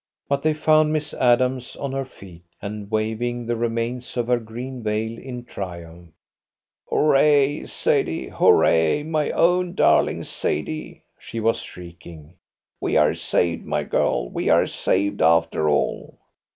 But 0.27 0.41
they 0.41 0.55
found 0.55 0.91
Miss 0.91 1.13
Adams 1.13 1.75
on 1.75 1.91
her 1.91 2.05
feet, 2.05 2.41
and 2.59 2.89
waving 2.89 3.45
the 3.45 3.55
remains 3.55 4.17
of 4.17 4.25
her 4.29 4.39
green 4.39 4.81
veil 4.81 5.15
in 5.19 5.45
triumph. 5.45 6.09
"Hurrah, 6.89 7.67
Sadie! 7.67 8.27
Hurrah, 8.29 9.03
my 9.03 9.29
own 9.29 9.75
darling 9.75 10.23
Sadie!" 10.23 11.03
she 11.19 11.39
was 11.39 11.59
shrieking. 11.61 12.33
"We 12.79 12.97
are 12.97 13.13
saved, 13.13 13.63
my 13.63 13.83
girl, 13.83 14.27
we 14.31 14.49
are 14.49 14.65
saved 14.65 15.21
after 15.21 15.69
all." 15.69 16.17